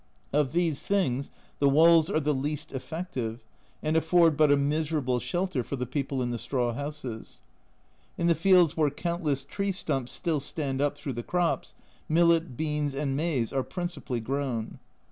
Of 0.33 0.53
these 0.53 0.81
things 0.81 1.29
the 1.59 1.69
walls 1.69 2.09
are 2.09 2.19
the 2.19 2.33
least 2.33 2.71
effective, 2.71 3.43
and 3.83 3.95
afford 3.95 4.35
but 4.35 4.51
a 4.51 4.57
miserable 4.57 5.19
shelter 5.19 5.63
for 5.63 5.75
the 5.75 5.85
people 5.85 6.23
in 6.23 6.31
the 6.31 6.39
straw 6.39 6.73
houses. 6.73 7.39
In 8.17 8.25
the 8.25 8.33
fields 8.33 8.75
where 8.75 8.89
countless 8.89 9.45
tree 9.45 9.71
stumps 9.71 10.11
still 10.11 10.39
stand 10.39 10.81
up 10.81 10.97
through 10.97 11.13
the 11.13 11.21
crops, 11.21 11.75
millet, 12.09 12.57
beans, 12.57 12.95
and 12.95 13.15
maize 13.15 13.53
are 13.53 13.61
principally 13.61 14.19
grown. 14.19 14.79